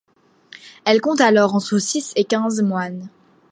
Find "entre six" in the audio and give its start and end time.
1.53-2.11